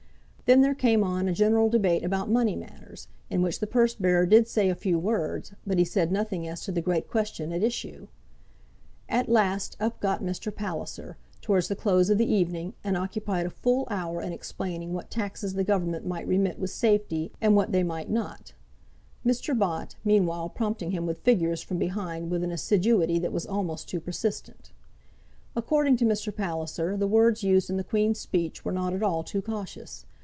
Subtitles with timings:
[0.47, 4.25] Then there came on a general debate about money matters, in which the purse bearer
[4.25, 7.63] did say a few words, but he said nothing as to the great question at
[7.63, 8.09] issue.
[9.07, 10.53] At last up got Mr.
[10.53, 15.09] Palliser, towards the close of the evening, and occupied a full hour in explaining what
[15.09, 18.51] taxes the Government might remit with safety, and what they might not,
[19.25, 19.57] Mr.
[19.57, 24.01] Bott, meanwhile, prompting him with figures from behind with an assiduity that was almost too
[24.01, 24.73] persistent.
[25.55, 26.35] According to Mr.
[26.35, 30.05] Palliser, the words used in the Queen's Speech were not at all too cautious.